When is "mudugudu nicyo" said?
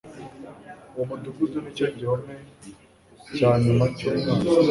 1.09-1.85